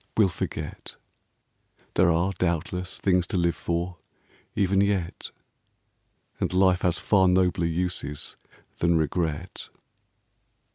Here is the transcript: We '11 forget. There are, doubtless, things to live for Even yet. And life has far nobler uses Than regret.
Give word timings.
We 0.17 0.23
'11 0.23 0.35
forget. 0.35 0.95
There 1.93 2.09
are, 2.09 2.33
doubtless, 2.39 2.97
things 2.97 3.27
to 3.27 3.37
live 3.37 3.55
for 3.55 3.99
Even 4.55 4.81
yet. 4.81 5.29
And 6.39 6.51
life 6.51 6.81
has 6.81 6.97
far 6.97 7.27
nobler 7.27 7.67
uses 7.67 8.35
Than 8.79 8.97
regret. 8.97 9.69